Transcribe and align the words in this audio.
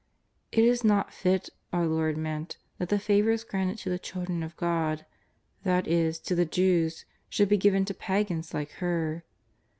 It 0.51 0.63
is 0.63 0.83
not 0.83 1.13
fit, 1.13 1.51
our 1.71 1.85
Lord 1.85 2.17
meant, 2.17 2.57
that 2.79 2.89
the 2.89 2.97
favours 2.97 3.43
granted 3.43 3.77
to 3.83 3.91
the 3.91 3.99
children 3.99 4.41
of 4.41 4.57
God, 4.57 5.05
that 5.61 5.87
is, 5.87 6.17
to 6.21 6.33
the 6.33 6.43
Jews, 6.43 7.05
should 7.29 7.49
be 7.49 7.57
given 7.57 7.85
to 7.85 7.93
pagans 7.93 8.51
like 8.51 8.71
her. 8.81 9.23